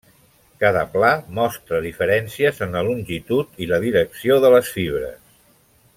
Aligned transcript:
Cada 0.61 0.79
pla 0.93 1.11
mostra 1.39 1.81
diferències 1.83 2.63
en 2.67 2.73
la 2.77 2.83
longitud 2.89 3.63
i 3.67 3.69
la 3.73 3.81
direcció 3.87 4.43
de 4.47 4.55
les 4.55 4.77
fibres. 4.79 5.19